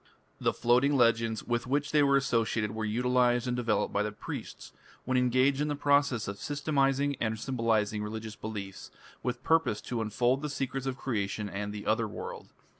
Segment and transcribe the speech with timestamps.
[0.39, 4.73] The floating legends with which they were associated were utilized and developed by the priests,
[5.05, 8.89] when engaged in the process of systematizing and symbolizing religious beliefs,
[9.21, 12.49] with purpose to unfold the secrets of creation and the Otherworld.